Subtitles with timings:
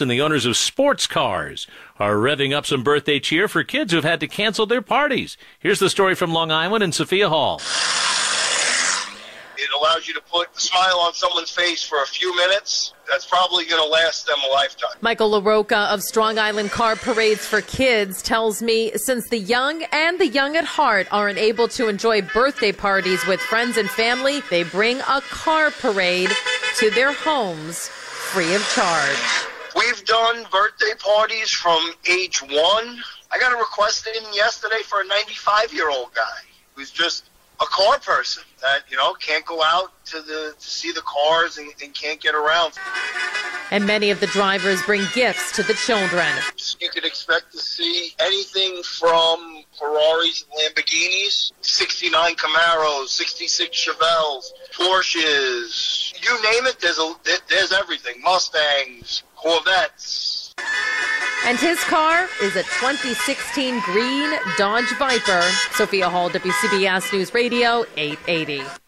[0.00, 1.66] and the owners of sports cars
[1.98, 5.36] are revving up some birthday cheer for kids who've had to cancel their parties.
[5.58, 7.60] Here's the story from Long Island and Sophia Hall.
[9.58, 12.94] It allows you to put a smile on someone's face for a few minutes.
[13.08, 14.92] That's probably going to last them a lifetime.
[15.02, 20.18] Michael LaRocca of Strong Island Car Parades for Kids tells me since the young and
[20.18, 24.62] the young at heart are unable to enjoy birthday parties with friends and family, they
[24.62, 26.30] bring a car parade
[26.78, 29.51] to their homes free of charge.
[29.84, 33.02] We've done birthday parties from age one.
[33.32, 36.40] I got a request in yesterday for a 95 year old guy
[36.74, 37.24] who's just
[37.60, 41.58] a car person that you know can't go out to the to see the cars
[41.58, 42.74] and, and can't get around.
[43.72, 46.28] And many of the drivers bring gifts to the children.
[46.80, 56.42] You could expect to see anything from Ferraris Lamborghinis, 69 Camaros, 66 Chevelles, Porsches, you
[56.42, 56.78] name it.
[56.80, 57.14] There's a
[57.48, 58.20] there's everything.
[58.22, 60.54] Mustangs, Corvettes.
[61.44, 65.42] And his car is a 2016 green Dodge Viper.
[65.72, 68.81] Sophia Hall, WCBS News Radio, 880.